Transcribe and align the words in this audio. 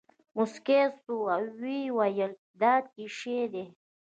موسکى 0.35 0.81
سو 1.01 1.13
ويې 1.59 1.93
ويل 1.97 2.31
دا 2.61 2.73
چي 2.91 3.05
شې 3.17 3.39
دي. 3.53 3.65